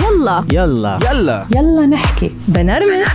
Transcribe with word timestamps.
يلا. 0.00 0.44
يلا. 0.52 0.98
يلا. 1.12 1.46
يلا 1.56 1.86
نحكي. 1.86 2.28
بنرمس. 2.48 3.08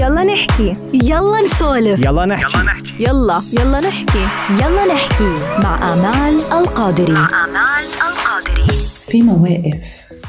يلا 0.00 0.22
نحكي. 0.24 0.74
يلا 0.94 1.42
نسولف. 1.44 2.00
يلا 2.04 2.26
نحكي. 2.26 2.58
يلا 3.00 3.42
يلا. 3.52 3.78
نحكي. 3.80 4.26
يلا 4.50 4.94
نحكي. 4.94 5.34
مع 5.62 5.92
آمال 5.92 6.40
القادري. 6.52 7.12
مع 7.12 7.44
آمال 7.44 7.84
القادري. 8.08 8.72
في 9.08 9.22
مواقف 9.22 9.78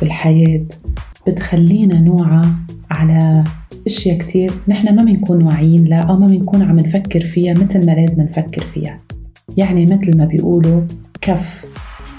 بالحياة 0.01 0.61
بتخلينا 1.27 1.99
نوعى 1.99 2.45
على 2.91 3.43
أشياء 3.87 4.17
كتير 4.17 4.51
نحن 4.67 4.95
ما 4.95 5.03
بنكون 5.03 5.43
واعيين 5.43 5.85
لها 5.85 6.01
أو 6.01 6.17
ما 6.17 6.25
بنكون 6.27 6.61
عم 6.61 6.75
نفكر 6.79 7.19
فيها 7.19 7.53
مثل 7.53 7.85
ما 7.85 7.91
لازم 7.91 8.21
نفكر 8.21 8.63
فيها. 8.73 8.99
يعني 9.57 9.83
مثل 9.83 10.17
ما 10.17 10.25
بيقولوا 10.25 10.81
كف 11.21 11.65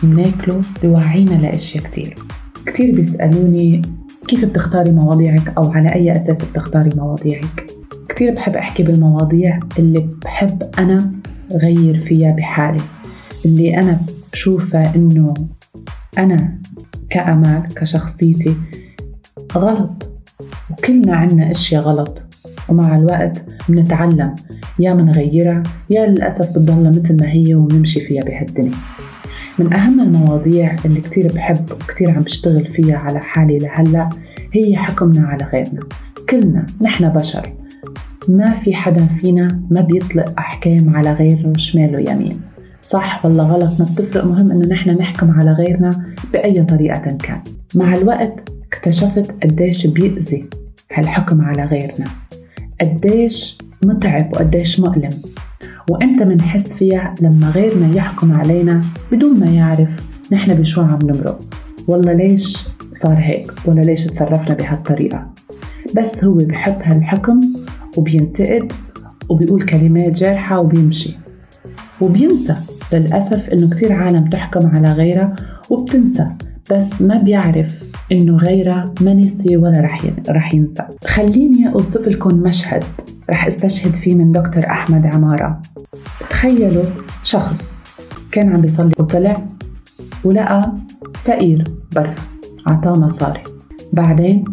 بناكله 0.02 0.62
بوعينا 0.82 1.34
لأشياء 1.34 1.84
كتير. 1.84 2.18
كتير 2.66 2.94
بيسألوني 2.94 3.82
كيف 4.28 4.44
بتختاري 4.44 4.92
مواضيعك 4.92 5.52
أو 5.58 5.72
على 5.72 5.94
أي 5.94 6.16
أساس 6.16 6.44
بتختاري 6.44 6.90
مواضيعك. 6.96 7.66
كتير 8.08 8.34
بحب 8.34 8.56
أحكي 8.56 8.82
بالمواضيع 8.82 9.60
اللي 9.78 10.08
بحب 10.24 10.62
أنا 10.78 11.12
غير 11.52 11.98
فيها 11.98 12.30
بحالي. 12.32 12.80
اللي 13.44 13.78
أنا 13.78 14.00
بشوفها 14.32 14.94
إنه 14.96 15.34
أنا 16.18 16.58
كأمال 17.10 17.62
كشخصيتي 17.76 18.56
غلط. 19.56 20.12
وكلنا 20.70 21.16
عنا 21.16 21.50
أشياء 21.50 21.82
غلط. 21.82 22.24
ومع 22.68 22.96
الوقت 22.96 23.46
بنتعلم. 23.68 24.34
يا 24.78 24.94
منغيرها 24.94 25.62
يا 25.90 26.06
للأسف 26.06 26.50
بتضلها 26.50 26.90
مثل 26.90 27.16
ما 27.20 27.32
هي 27.32 27.54
ونمشي 27.54 28.00
فيها 28.00 28.22
بهالدنيا. 28.22 28.74
من 29.58 29.72
أهم 29.72 30.00
المواضيع 30.00 30.76
اللي 30.84 31.00
كتير 31.00 31.32
بحب 31.32 31.72
وكتير 31.72 32.10
عم 32.10 32.22
بشتغل 32.22 32.66
فيها 32.66 32.96
على 32.96 33.20
حالي 33.20 33.58
لهلأ 33.58 34.08
هي 34.52 34.76
حكمنا 34.76 35.26
على 35.26 35.44
غيرنا. 35.44 35.80
كلنا 36.30 36.66
نحن 36.80 37.08
بشر. 37.08 37.52
ما 38.28 38.52
في 38.52 38.74
حدا 38.74 39.06
فينا 39.06 39.62
ما 39.70 39.80
بيطلق 39.80 40.34
أحكام 40.38 40.96
على 40.96 41.12
غيره 41.12 41.52
شمال 41.56 41.96
ويمين. 41.96 42.40
صح 42.80 43.26
ولا 43.26 43.42
غلط؟ 43.42 43.80
ما 43.80 43.86
بتفرق. 43.92 44.24
مهم 44.24 44.50
إنه 44.50 44.68
نحن 44.68 44.90
نحكم 44.90 45.30
على 45.30 45.52
غيرنا 45.52 46.06
بأي 46.32 46.64
طريقة 46.64 47.18
كان. 47.22 47.40
مع 47.74 47.94
الوقت 47.94 48.52
اكتشفت 48.72 49.34
قديش 49.42 49.86
بيأذي 49.86 50.48
هالحكم 50.92 51.40
على 51.40 51.64
غيرنا. 51.64 52.06
قديش 52.80 53.58
متعب 53.84 54.32
وقديش 54.32 54.80
مؤلم. 54.80 55.10
وإمتى 55.90 56.24
منحس 56.24 56.74
فيها 56.74 57.14
لما 57.20 57.50
غيرنا 57.50 57.96
يحكم 57.96 58.32
علينا 58.32 58.84
بدون 59.12 59.40
ما 59.40 59.46
يعرف 59.46 60.04
نحن 60.32 60.54
بشو 60.54 60.82
عم 60.82 60.98
نمرق. 61.02 61.40
والله 61.88 62.12
ليش 62.12 62.66
صار 62.92 63.16
هيك؟ 63.18 63.52
ولا 63.66 63.80
ليش 63.80 64.04
تصرفنا 64.04 64.54
بهالطريقة؟ 64.54 65.26
بس 65.96 66.24
هو 66.24 66.34
بحط 66.34 66.82
هالحكم 66.82 67.40
وبينتقد 67.96 68.72
وبيقول 69.28 69.62
كلمات 69.62 70.12
جارحة 70.12 70.60
وبيمشي. 70.60 71.16
وبينسى 72.00 72.56
للأسف 72.92 73.50
إنه 73.50 73.70
كتير 73.70 73.92
عالم 73.92 74.24
تحكم 74.24 74.68
على 74.68 74.92
غيرها 74.92 75.36
وبتنسى 75.70 76.28
بس 76.70 77.02
ما 77.02 77.22
بيعرف 77.22 77.82
إنه 78.12 78.36
غيرها 78.36 78.94
ما 79.00 79.14
نسي 79.14 79.56
ولا 79.56 79.88
رح 80.28 80.54
ينسى. 80.54 80.82
خليني 81.06 81.68
أوصف 81.68 82.08
لكم 82.08 82.36
مشهد. 82.36 82.84
رح 83.30 83.46
استشهد 83.46 83.94
فيه 83.94 84.14
من 84.14 84.32
دكتور 84.32 84.66
أحمد 84.66 85.06
عمارة. 85.06 85.62
تخيلوا 86.30 86.84
شخص 87.22 87.88
كان 88.32 88.52
عم 88.52 88.60
بيصلي 88.60 88.94
وطلع 88.98 89.34
ولقى 90.24 90.72
فقير 91.22 91.64
برا 91.96 92.14
عطاه 92.66 92.98
مصاري 92.98 93.42
بعدين 93.92 94.44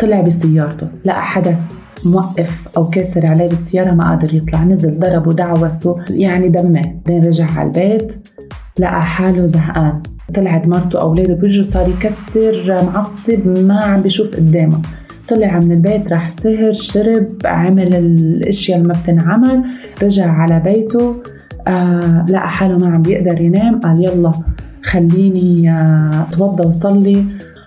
طلع 0.00 0.20
بسيارته 0.20 0.88
لقى 1.04 1.22
حدا 1.22 1.56
موقف 2.04 2.68
أو 2.76 2.90
كاسر 2.90 3.26
عليه 3.26 3.48
بالسيارة 3.48 3.90
ما 3.90 4.08
قادر 4.08 4.34
يطلع 4.34 4.64
نزل 4.64 4.98
ضربه 4.98 5.32
دعوسه 5.32 5.96
يعني 6.10 6.48
دمه. 6.48 6.82
بعدين 7.06 7.24
رجع 7.24 7.46
على 7.50 7.66
البيت 7.66 8.28
لقى 8.78 9.02
حاله 9.02 9.46
زهقان. 9.46 10.02
طلعت 10.34 10.68
مرته 10.68 10.98
واولاده 10.98 11.34
بيجوا 11.34 11.62
صار 11.62 11.88
يكسر 11.88 12.82
معصب 12.84 13.58
ما 13.58 13.80
عم 13.80 14.02
بيشوف 14.02 14.36
قدامه. 14.36 14.82
طلع 15.34 15.58
من 15.58 15.72
البيت 15.72 16.12
راح 16.12 16.28
سهر 16.28 16.72
شرب 16.72 17.26
عمل 17.44 17.94
الأشياء 17.94 18.78
اللي 18.78 18.88
ما 18.88 18.94
بتنعمل 19.02 19.64
رجع 20.02 20.32
على 20.32 20.60
بيته. 20.60 21.14
آه 21.66 22.24
لقى 22.28 22.50
حاله 22.50 22.76
ما 22.76 22.94
عم 22.94 23.02
بيقدر 23.02 23.40
ينام 23.40 23.80
قال 23.80 24.04
يلا 24.04 24.30
خليني 24.82 25.70
آه 25.70 26.26
أتوضى 26.30 26.66
وصلي. 26.66 27.24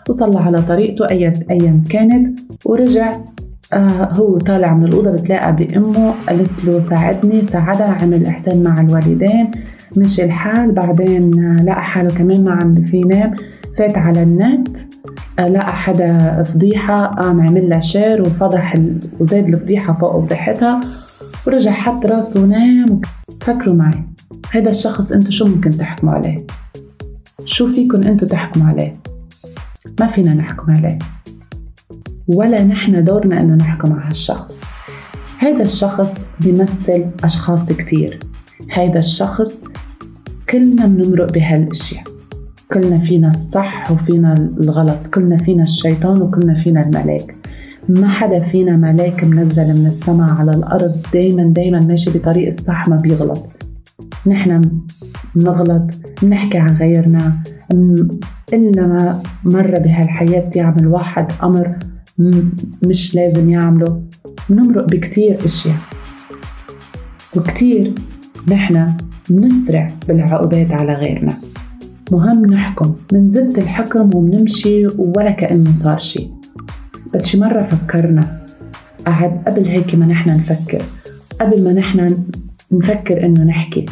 وصلى 0.10 0.40
على 0.40 0.62
طريقته 0.62 1.10
ايا 1.10 1.34
ايا 1.52 1.82
كانت. 1.90 2.40
ورجع 2.66 3.10
آه 3.74 4.10
هو 4.14 4.38
طالع 4.38 4.74
من 4.74 4.84
الأوضة 4.86 5.12
بتلاقى 5.12 5.56
بأمه 5.56 6.14
قالت 6.28 6.66
له 6.66 6.80
ساعدني 6.80 7.42
ساعدها 7.42 7.98
عمل 8.02 8.26
إحسان 8.26 8.64
مع 8.64 8.82
الوالدين 8.82 9.52
مشي 9.98 10.24
الحال. 10.24 10.72
بعدين 10.72 11.44
آه 11.46 11.64
لقى 11.64 11.84
حاله 11.84 12.10
كمان 12.10 12.44
ما 12.44 12.52
عم 12.52 12.82
في 12.82 12.98
ينام 12.98 13.36
فات 13.78 13.98
على 13.98 14.24
النت. 14.24 14.78
آه 14.78 15.25
لقى 15.40 15.76
حدا 15.76 16.44
فضيحة 16.44 17.06
قام 17.06 17.42
عمل 17.42 17.70
لها 17.70 17.80
شير 17.80 18.22
وفضح 18.22 18.74
وزاد 19.20 19.48
الفضيحة 19.48 19.94
فوق 19.94 20.26
فضيحتها 20.26 20.80
ورجع 21.48 21.72
حط 21.72 22.06
راسه 22.06 22.42
ونام 22.42 23.02
فكروا 23.42 23.76
معي. 23.76 24.04
هذا 24.52 24.70
الشخص 24.70 25.12
أنتو 25.12 25.32
شو 25.32 25.48
ممكن 25.48 25.70
تحكموا 25.70 26.14
عليه؟ 26.14 26.46
شو 27.46 27.74
فيكن 27.74 28.04
أنتو 28.04 28.26
تحكموا 28.26 28.68
عليه؟ 28.68 28.98
ما 30.00 30.08
فينا 30.08 30.34
نحكم 30.34 30.72
عليه. 30.72 31.00
ولا 32.28 32.64
نحن 32.64 33.04
دورنا 33.04 33.40
إنه 33.40 33.56
نحكم 33.56 33.94
على 33.94 34.08
هالشخص. 34.08 34.62
هذا 35.38 35.64
الشخص 35.64 36.26
بيمثل 36.40 37.06
أشخاص 37.24 37.72
كتير. 37.72 38.20
هذا 38.74 39.00
الشخص 39.00 39.62
كلنا 40.50 40.86
بنمرق 40.86 41.32
بهالأشياء. 41.32 42.04
كلنا 42.74 43.00
فينا 43.00 43.28
الصح 43.28 43.92
وفينا 43.92 44.34
الغلط 44.34 45.08
كلنا 45.08 45.38
فينا 45.38 45.64
الشيطان 45.64 46.22
وكلنا 46.22 46.54
فينا 46.54 46.86
الملاك. 46.86 47.36
ما 47.90 48.10
حدا 48.10 48.40
فينا 48.40 48.78
ملاك 48.78 49.24
منزل 49.24 49.80
من 49.80 49.86
السماء 49.86 50.30
على 50.30 50.52
الأرض 50.52 50.96
دايما 51.14 51.44
دايما 51.44 51.80
ماشي 51.80 52.10
بطريق 52.10 52.46
الصح 52.48 52.88
ما 52.88 52.96
بيغلط. 52.96 53.46
نحن 54.28 54.62
بنغلط 55.36 55.92
بنحكي 56.22 56.58
عن 56.58 56.76
غيرنا. 56.76 57.38
إلا 58.54 58.88
ما 58.88 59.24
مرة 59.44 59.80
بهالحياة 59.80 60.50
يعمل 60.56 60.88
واحد 60.88 61.28
أمر 61.44 61.76
مش 62.84 63.16
لازم 63.16 63.50
يعمله. 63.50 64.02
بنمرق 64.50 64.86
بكتير 64.86 65.46
أشياء. 65.46 65.78
وكتير 67.36 67.94
نحن 68.48 68.94
بنسرع 69.30 69.94
بالعقوبات 70.08 70.72
على 70.74 70.94
غيرنا. 70.94 71.38
مهم 72.12 72.46
نحكم. 72.46 72.96
منزد 73.14 73.58
الحكم 73.58 74.10
وبنمشي 74.16 74.88
ولا 74.98 75.32
كأنه 75.32 75.74
صار 75.74 75.98
شي. 75.98 76.30
بس 77.14 77.28
شي 77.28 77.40
مرة 77.40 77.62
فكرنا. 77.62 78.42
قعد 79.08 79.42
قبل 79.48 79.66
هيك 79.66 79.96
ما 79.96 80.06
نحن 80.06 80.30
نفكر. 80.30 80.82
قبل 81.42 81.64
ما 81.64 81.74
نحن 81.74 82.18
نفكر 82.72 83.26
إنه 83.26 83.44
نحكي. 83.44 83.86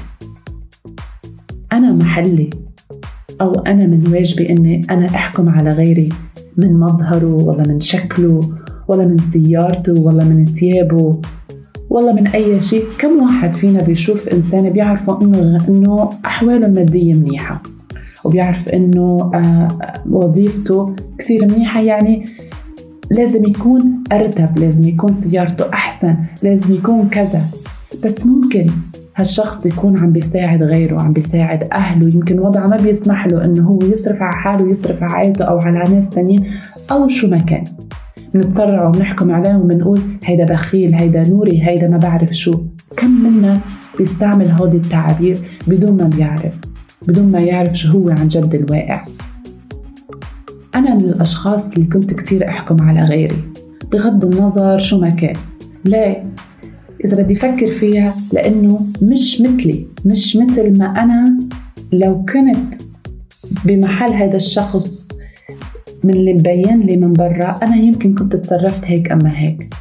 أنا 1.73 1.93
محلي. 1.93 2.49
أو 3.41 3.51
أنا 3.51 3.85
من 3.85 4.03
واجبي 4.11 4.49
إني 4.49 4.81
أنا 4.89 5.05
أحكم 5.05 5.49
على 5.49 5.71
غيري. 5.73 6.09
من 6.57 6.79
مظهره 6.79 7.43
ولا 7.43 7.63
من 7.67 7.79
شكله 7.79 8.39
ولا 8.87 9.05
من 9.05 9.17
سيارته 9.17 10.01
ولا 10.01 10.23
من 10.23 10.45
ثيابه 10.45 11.21
ولا 11.89 12.13
من 12.13 12.27
أي 12.27 12.59
شيء. 12.59 12.85
كم 12.97 13.23
واحد 13.23 13.53
فينا 13.53 13.83
بيشوف 13.83 14.27
إنسان 14.27 14.69
بيعرفوا 14.69 15.21
إنه 15.21 15.57
إنه 15.69 16.09
أحواله 16.25 16.67
المادية 16.67 17.13
منيحة؟ 17.13 17.61
وبيعرف 18.23 18.69
إنه 18.69 19.31
آه 19.35 19.67
وظيفته 20.09 20.95
كثير 21.17 21.45
منيحة. 21.45 21.81
يعني 21.81 22.25
لازم 23.11 23.45
يكون 23.45 24.03
أرتب 24.11 24.57
لازم 24.57 24.87
يكون 24.87 25.11
سيارته 25.11 25.73
أحسن 25.73 26.15
لازم 26.43 26.75
يكون 26.75 27.09
كذا. 27.09 27.41
بس 28.03 28.25
ممكن 28.25 28.67
هالشخص 29.15 29.65
يكون 29.65 29.97
عم 29.97 30.11
بيساعد 30.11 30.63
غيره 30.63 31.01
عم 31.01 31.13
بيساعد 31.13 31.67
أهله. 31.73 32.09
يمكن 32.09 32.39
وضعه 32.39 32.67
ما 32.67 32.77
بيسمح 32.77 33.27
له 33.27 33.45
إنه 33.45 33.61
هو 33.61 33.79
يصرف 33.81 34.21
على 34.21 34.35
حاله 34.35 34.63
ويصرف 34.63 35.03
على 35.03 35.13
عائلته 35.13 35.45
أو 35.45 35.57
على 35.57 35.93
ناس 35.93 36.09
تانيين 36.09 36.51
أو 36.91 37.07
شو 37.07 37.27
ما 37.27 37.37
كان. 37.37 37.63
بنتسرع 38.33 38.87
وبنحكم 38.87 39.31
عليه 39.31 39.55
وبنقول 39.55 40.01
هيدا 40.25 40.45
بخيل 40.45 40.93
هيدا 40.93 41.29
نوري 41.29 41.67
هيدا 41.67 41.87
ما 41.87 41.97
بعرف 41.97 42.31
شو. 42.31 42.61
كم 42.97 43.23
منا 43.23 43.61
بيستعمل 43.97 44.51
هودي 44.51 44.77
التعابير 44.77 45.37
بدون 45.67 45.97
ما 45.97 46.07
بيعرف. 46.07 46.53
بدون 47.07 47.31
ما 47.31 47.39
يعرف 47.39 47.77
شو 47.77 47.89
هو 47.89 48.09
عن 48.09 48.27
جد 48.27 48.55
الواقع. 48.55 49.05
أنا 50.75 50.95
من 50.95 51.01
الأشخاص 51.01 51.73
اللي 51.73 51.85
كنت 51.85 52.13
كتير 52.13 52.49
أحكم 52.49 52.81
على 52.81 53.01
غيري 53.01 53.37
بغض 53.91 54.25
النظر 54.25 54.79
شو 54.79 54.99
ما 54.99 55.09
كان. 55.09 55.35
ليه؟ 55.85 56.25
إذا 57.05 57.23
بدي 57.23 57.33
أفكر 57.33 57.71
فيها 57.71 58.15
لأنه 58.33 58.87
مش 59.01 59.41
مثلي 59.41 59.85
مش 60.05 60.35
مثل 60.35 60.77
ما 60.77 60.85
أنا. 60.85 61.37
لو 61.93 62.25
كنت 62.25 62.75
بمحل 63.65 64.13
هذا 64.13 64.35
الشخص 64.35 65.09
من 66.03 66.13
اللي 66.13 66.33
مبين 66.33 66.79
لي 66.79 66.97
من 66.97 67.13
برا 67.13 67.59
أنا 67.63 67.75
يمكن 67.75 68.15
كنت 68.15 68.35
تصرفت 68.35 68.85
هيك 68.85 69.11
أما 69.11 69.39
هيك. 69.39 69.73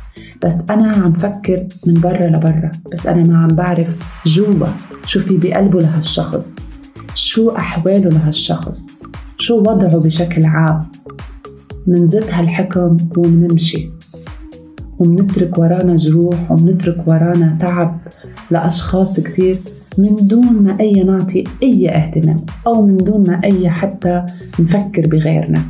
بس 0.44 0.64
أنا 0.70 0.88
عم 0.88 1.12
فكر 1.12 1.66
من 1.86 1.94
برا 1.94 2.26
لبرا 2.26 2.70
بس 2.92 3.06
أنا 3.06 3.22
ما 3.22 3.38
عم 3.38 3.48
بعرف 3.48 3.96
جوا 4.26 4.68
شو 5.06 5.20
في 5.20 5.36
بقلبه 5.36 5.80
لهالشخص. 5.80 6.71
شو 7.14 7.50
أحواله 7.50 8.08
لهالشخص 8.10 8.88
شو 9.38 9.58
وضعه 9.58 9.96
بشكل 9.98 10.44
عام؟ 10.44 10.86
منزت 11.86 12.30
هالحكم 12.30 12.96
ومنمشي. 13.16 13.90
ومنترك 14.98 15.58
ورانا 15.58 15.96
جروح 15.96 16.50
ومنترك 16.50 17.08
ورانا 17.08 17.56
تعب 17.60 18.00
لأشخاص 18.50 19.20
كتير 19.20 19.58
من 19.98 20.16
دون 20.16 20.46
ما 20.46 20.80
أي 20.80 20.92
نعطي 20.92 21.44
أي 21.62 21.88
اهتمام 21.88 22.40
أو 22.66 22.86
من 22.86 22.96
دون 22.96 23.30
ما 23.30 23.40
أي 23.44 23.70
حتى 23.70 24.26
نفكر 24.60 25.08
بغيرنا. 25.08 25.62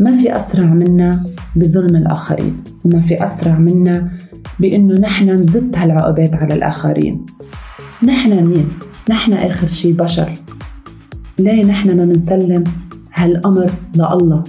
ما 0.00 0.12
في 0.18 0.36
أسرع 0.36 0.66
منا 0.66 1.24
بظلم 1.56 1.96
الآخرين 1.96 2.56
وما 2.84 3.00
في 3.00 3.22
أسرع 3.22 3.58
منا 3.58 4.10
بإنه 4.60 5.00
نحن 5.00 5.30
نزت 5.30 5.76
هالعقوبات 5.78 6.36
على 6.36 6.54
الآخرين. 6.54 7.26
نحن 8.02 8.46
مين؟ 8.46 8.68
نحن 9.10 9.32
آخر 9.32 9.66
شي 9.66 9.92
بشر. 9.92 10.32
ليه 11.38 11.64
نحن 11.64 11.96
ما 11.96 12.04
منسلم 12.04 12.64
هالأمر 13.14 13.70
لله 13.96 14.44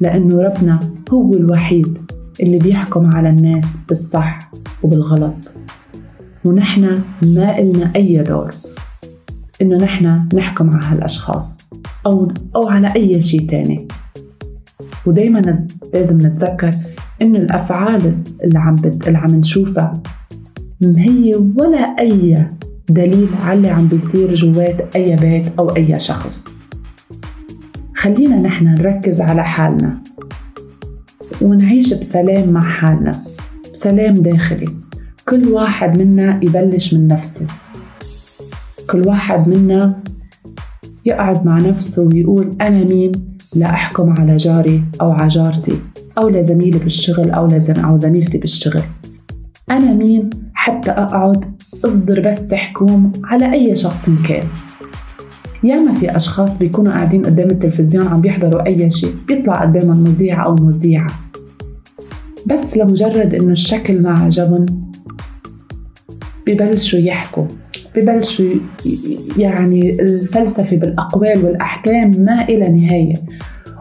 لأنه 0.00 0.42
ربنا 0.42 0.78
هو 1.12 1.32
الوحيد 1.32 1.98
اللي 2.40 2.58
بيحكم 2.58 3.06
على 3.06 3.28
الناس 3.28 3.78
بالصح 3.88 4.50
وبالغلط. 4.82 5.56
ونحن 6.44 7.02
ما 7.22 7.58
إلنا 7.58 7.92
أي 7.96 8.22
دور 8.22 8.54
إنه 9.62 9.76
نحن 9.76 10.28
نحكم 10.34 10.70
على 10.70 10.84
هالأشخاص 10.84 11.70
أو 12.06 12.28
أو 12.56 12.68
على 12.68 12.92
أي 12.96 13.20
شيء 13.20 13.46
تاني. 13.46 13.88
ودايما 15.06 15.66
لازم 15.94 16.18
نتذكر 16.26 16.74
إنه 17.22 17.38
الأفعال 17.38 18.22
اللي 18.44 18.58
عم. 18.58 18.76
اللي 19.06 19.18
عم 19.18 19.34
نشوفها 19.34 20.02
هي 20.82 21.34
ولا 21.56 21.78
أي 21.78 22.46
دليل 22.88 23.28
على 23.42 23.56
اللي 23.56 23.68
عم 23.68 23.88
بيصير 23.88 24.34
جوات 24.34 24.96
أي 24.96 25.16
بيت 25.16 25.46
أو 25.58 25.76
أي 25.76 26.00
شخص. 26.00 26.48
خلينا 27.94 28.36
نحن 28.36 28.64
نركز 28.64 29.20
على 29.20 29.44
حالنا. 29.44 30.02
ونعيش 31.42 31.94
بسلام 31.94 32.48
مع 32.48 32.60
حالنا. 32.60 33.10
بسلام 33.72 34.14
داخلي. 34.14 34.68
كل 35.28 35.48
واحد 35.48 35.98
منا 35.98 36.40
يبلش 36.42 36.94
من 36.94 37.08
نفسه. 37.08 37.46
كل 38.90 39.08
واحد 39.08 39.48
منا 39.48 40.02
يقعد 41.04 41.46
مع 41.46 41.58
نفسه 41.58 42.02
ويقول 42.02 42.56
أنا 42.60 42.84
مين 42.84 43.12
لا 43.54 43.70
أحكم 43.70 44.14
على 44.18 44.36
جاري 44.36 44.84
أو 45.00 45.12
على 45.12 45.28
جارتي 45.28 45.78
أو 46.18 46.28
لزميلي 46.28 46.78
بالشغل 46.78 47.30
أو 47.30 47.46
لزم 47.46 47.84
أو 47.84 47.96
زميلتي 47.96 48.38
بالشغل. 48.38 48.82
أنا 49.70 49.92
مين 49.92 50.30
حتى 50.54 50.90
أقعد 50.90 51.57
أصدر 51.84 52.20
بس 52.20 52.54
حكوم 52.54 53.12
على 53.24 53.52
أي 53.52 53.74
شخص 53.74 54.10
كان 54.28 54.48
ياما 55.64 55.92
في 55.92 56.16
أشخاص 56.16 56.58
بيكونوا 56.58 56.92
قاعدين 56.92 57.24
قدام 57.24 57.50
التلفزيون 57.50 58.06
عم 58.06 58.20
بيحضروا 58.20 58.66
أي 58.66 58.90
شيء 58.90 59.14
بيطلع 59.28 59.62
قدامهم 59.62 59.96
مذيع 60.04 60.44
أو 60.44 60.54
مذيعة. 60.54 61.10
بس 62.46 62.76
لمجرد 62.76 63.34
إنه 63.34 63.52
الشكل 63.52 64.02
ما 64.02 64.10
عجبهم 64.10 64.66
ببلشوا 66.46 66.98
يحكوا. 66.98 67.44
ببلشوا 67.96 68.50
يعني 69.36 70.00
الفلسفة 70.00 70.76
بالأقوال 70.76 71.44
والأحكام 71.44 72.10
ما 72.18 72.44
إلى 72.48 72.68
نهاية. 72.68 73.14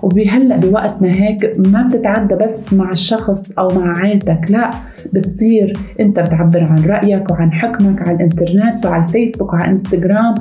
وبهلا 0.04 0.58
بوقتنا 0.58 1.12
هيك 1.12 1.54
ما 1.58 1.88
بتتعدى 1.88 2.36
بس 2.36 2.74
مع 2.74 2.90
الشخص 2.90 3.60
أو 3.60 3.68
مع 3.68 3.98
عائلتك 3.98 4.42
لا 4.50 4.72
بتصير 5.14 5.78
أنت 6.00 6.20
بتعبر 6.20 6.64
عن 6.64 6.86
رأيك 6.86 7.32
وعن 7.32 7.54
حكمك 7.54 8.08
على 8.08 8.18
الإنترنت 8.18 8.86
وعلى 8.86 9.04
الفيسبوك 9.04 9.54
وعلى 9.54 9.70
إنستغرام 9.70 10.36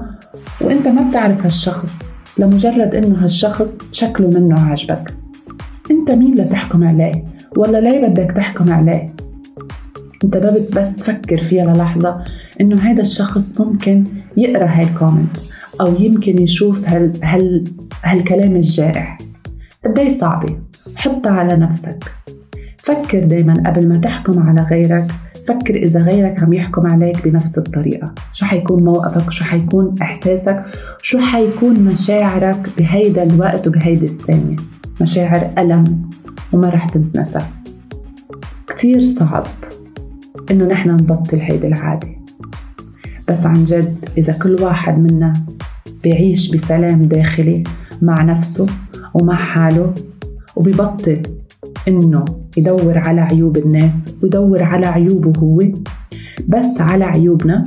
وأنت 0.60 0.88
ما 0.88 1.08
بتعرف 1.08 1.42
هالشخص 1.42 2.20
لمجرد 2.38 2.94
إنه 2.94 3.24
هالشخص 3.24 3.78
شكله 3.92 4.28
منه 4.28 4.60
عاجبك. 4.60 5.14
أنت 5.90 6.10
مين 6.10 6.34
لتحكم 6.34 6.88
عليه؟ 6.88 7.24
ولا 7.56 7.78
ليه 7.78 8.06
بدك 8.06 8.32
تحكم 8.32 8.72
عليه؟ 8.72 9.14
أنت 10.24 10.36
بس 10.76 11.02
فكر 11.02 11.38
فيها 11.38 11.64
للحظة 11.64 12.24
إنه 12.60 12.76
هذا 12.76 13.00
الشخص 13.00 13.60
ممكن 13.60 14.04
يقرأ 14.36 14.66
هاي 14.66 14.84
الكومنت 14.84 15.36
أو 15.80 15.94
يمكن 16.00 16.42
يشوف 16.42 16.88
هال 16.88 17.12
هال 17.24 17.64
هالكلام 18.04 18.56
الجارح 18.56 19.18
قدي 19.86 20.08
صعبة؟ 20.08 20.58
حطها 20.96 21.32
على 21.32 21.56
نفسك. 21.56 22.04
فكر 22.78 23.24
دايما 23.24 23.54
قبل 23.66 23.88
ما 23.88 23.98
تحكم 23.98 24.48
على 24.48 24.62
غيرك 24.62 25.12
فكر 25.48 25.74
إذا 25.74 26.00
غيرك 26.00 26.42
عم 26.42 26.52
يحكم 26.52 26.86
عليك 26.86 27.28
بنفس 27.28 27.58
الطريقة. 27.58 28.14
شو 28.32 28.46
حيكون 28.46 28.84
موقفك؟ 28.84 29.30
شو 29.30 29.44
حيكون 29.44 29.94
إحساسك؟ 30.02 30.62
شو 31.02 31.18
حيكون 31.18 31.80
مشاعرك 31.80 32.70
بهيدا 32.78 33.22
الوقت 33.22 33.68
وبهيدي 33.68 34.04
الثانية؟ 34.04 34.56
مشاعر 35.00 35.50
ألم 35.58 36.10
وما 36.52 36.68
رح 36.68 36.88
تنتنسى 36.88 37.42
كتير 38.66 39.00
صعب 39.00 39.46
إنه 40.50 40.64
نحن 40.64 40.90
نبطل 40.90 41.38
هيدي 41.38 41.66
العادة. 41.66 42.08
بس 43.28 43.46
عن 43.46 43.64
جد 43.64 44.08
إذا 44.18 44.32
كل 44.32 44.62
واحد 44.62 44.98
منا 44.98 45.32
بيعيش 46.02 46.50
بسلام 46.50 47.02
داخلي 47.02 47.64
مع 48.02 48.22
نفسه 48.22 48.66
ومع 49.20 49.34
حاله 49.34 49.94
وبيبطل 50.56 51.22
إنه 51.88 52.24
يدور 52.56 52.98
على 52.98 53.20
عيوب 53.20 53.56
الناس 53.56 54.14
ويدور 54.22 54.62
على 54.62 54.86
عيوبه 54.86 55.40
هو 55.40 55.58
بس 56.48 56.80
على 56.80 57.04
عيوبنا 57.04 57.64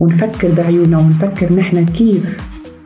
ونفكر 0.00 0.54
بعيوبنا 0.54 0.98
ونفكر 0.98 1.52
نحن 1.52 1.84
كيف 1.84 2.40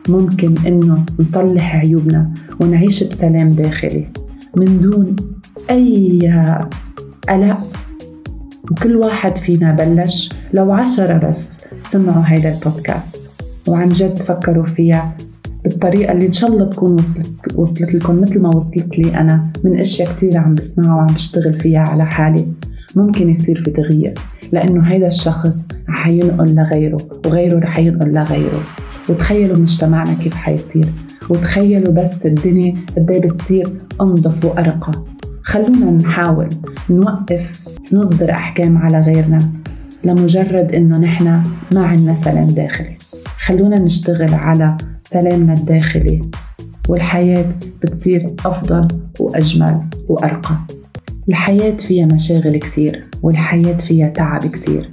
ممكن 0.09 0.55
إنه 0.67 1.05
نصلح 1.19 1.75
عيوبنا 1.75 2.33
ونعيش 2.59 3.03
بسلام 3.03 3.53
داخلي 3.53 4.07
من 4.57 4.79
دون 4.79 5.15
أي 5.69 6.19
قلق. 7.29 7.57
وكل 8.71 8.95
واحد 8.95 9.37
فينا 9.37 9.71
بلش 9.71 10.29
لو 10.53 10.71
عشرة 10.71 11.27
بس 11.27 11.65
سمعوا 11.79 12.23
هيدا 12.25 12.55
البودكاست 12.57 13.19
وعن 13.67 13.89
جد 13.89 14.17
فكروا 14.17 14.65
فيها 14.65 15.17
بالطريقة 15.63 16.11
اللي 16.11 16.27
إن 16.27 16.31
شاء 16.31 16.49
الله 16.49 16.65
تكون 16.65 16.91
وصلت 16.91 17.55
وصلت 17.55 17.93
لكم 17.95 18.21
مثل 18.21 18.41
ما 18.41 18.55
وصلت 18.55 18.99
لي 18.99 19.17
أنا 19.17 19.51
من 19.63 19.79
أشياء 19.79 20.13
كثيرة 20.13 20.39
عم 20.39 20.55
بسمعها 20.55 20.95
وعم 20.95 21.07
بشتغل 21.07 21.53
فيها 21.53 21.79
على 21.79 22.05
حالي. 22.05 22.47
ممكن 22.95 23.29
يصير 23.29 23.55
في 23.55 23.71
تغيير 23.71 24.13
لأنه 24.51 24.81
هيدا 24.81 25.07
الشخص 25.07 25.67
رح 25.89 26.07
ينقل 26.07 26.55
لغيره 26.55 26.97
وغيره 27.25 27.59
رح 27.59 27.79
ينقل 27.79 28.13
لغيره. 28.13 28.63
وتخيلوا 29.09 29.57
مجتمعنا 29.57 30.13
كيف 30.13 30.33
حيصير. 30.33 30.93
وتخيلوا 31.29 31.93
بس 31.93 32.25
الدنيا 32.25 32.75
قد 32.97 33.11
إيه 33.11 33.21
بتصير 33.21 33.67
أنظف 34.01 34.45
وأرقى. 34.45 34.91
خلونا 35.43 35.91
نحاول 35.91 36.49
نوقف 36.89 37.67
نصدر 37.93 38.31
أحكام 38.31 38.77
على 38.77 38.99
غيرنا 38.99 39.37
لمجرد 40.03 40.71
إنه 40.71 40.97
نحن 40.97 41.43
ما 41.71 41.85
عنا 41.85 42.15
سلام 42.15 42.47
داخلي. 42.47 43.00
خلونا 43.45 43.79
نشتغل 43.79 44.33
على 44.33 44.77
سلامنا 45.03 45.53
الداخلي 45.53 46.21
والحياة 46.89 47.49
بتصير 47.83 48.35
أفضل 48.45 48.87
وأجمل 49.19 49.79
وأرقى. 50.07 50.57
الحياة 51.29 51.77
فيها 51.77 52.05
مشاغل 52.05 52.57
كثير 52.57 53.07
والحياة 53.23 53.77
فيها 53.77 54.09
تعب 54.09 54.45
كثير. 54.45 54.89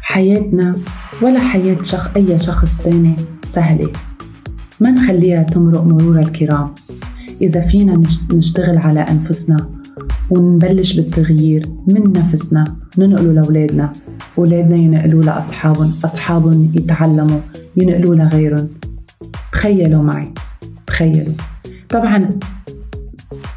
حياتنا 0.00 0.76
ولا 1.22 1.40
حياة 1.40 1.82
شخ 1.82 2.16
أي 2.16 2.38
شخص 2.38 2.82
تاني 2.82 3.14
سهلة. 3.44 3.92
ما 4.80 4.90
نخليها 4.90 5.42
تمرق 5.42 5.84
مرور 5.84 6.20
الكرام. 6.20 6.74
إذا 7.42 7.60
فينا 7.60 8.02
نشتغل 8.32 8.78
على 8.78 9.00
أنفسنا 9.00 9.70
ونبلش 10.30 10.96
بالتغيير 10.96 11.66
من 11.88 12.12
نفسنا 12.12 12.64
ننقله 12.98 13.32
لأولادنا. 13.32 13.92
أولادنا 14.38 14.76
ينقلوا 14.76 15.22
لأصحابهم 15.22 15.92
أصحابهم 16.04 16.72
يتعلموا 16.74 17.40
ينقلوا 17.76 18.14
لغيرهم. 18.14 18.68
تخيلوا 19.52 20.02
معي 20.02 20.28
تخيلوا. 20.86 21.32
طبعا 21.88 22.30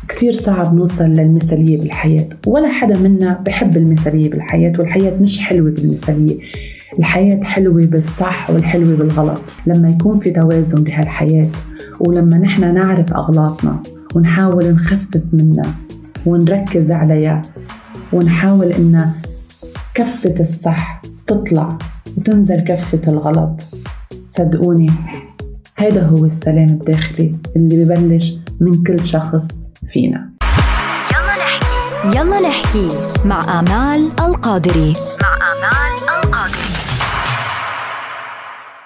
كتير 0.08 0.32
صعب 0.32 0.76
نوصل 0.76 1.06
للمثالية 1.06 1.82
بالحياة 1.82 2.30
ولا 2.48 2.68
حدا 2.68 3.00
منا 3.00 3.44
بحب 3.46 3.78
المثالية 3.78 4.30
بالحياة 4.30 4.74
والحياة 4.80 5.18
مش 5.22 5.40
حلوة 5.40 5.72
بالمثالية. 5.72 6.38
الحياة 7.00 7.44
حلوة 7.44 7.86
بالصح 7.86 8.50
والحلوة 8.50 8.96
بالغلط. 8.98 9.42
لما 9.68 9.90
يكون 9.90 10.20
في 10.20 10.32
توازن 10.32 10.84
بهالحياة 10.84 11.50
ولما 12.00 12.38
نحن 12.38 12.74
نعرف 12.74 13.14
أغلاطنا 13.14 13.82
ونحاول 14.16 14.72
نخفف 14.72 15.24
منها 15.34 15.76
ونركز 16.30 16.92
عليها 16.92 17.42
ونحاول 18.14 18.72
إن 18.72 19.12
كفة 19.94 20.36
الصح 20.40 21.02
تطلع 21.28 21.78
وتنزل 22.18 22.60
كفة 22.60 23.02
الغلط. 23.08 23.62
صدقوني 24.26 24.92
هيدا 25.78 26.06
هو 26.06 26.26
السلام 26.26 26.66
الداخلي 26.66 27.36
اللي 27.56 27.84
ببلش 27.84 28.36
من 28.60 28.84
كل 28.84 29.04
شخص 29.04 29.48
فينا. 29.86 30.30
يلا 31.12 31.34
نحكي. 31.40 32.18
يلا 32.18 32.50
نحكي 32.50 32.88
مع 33.26 33.60
آمال 33.60 34.12
القادري. 34.20 34.94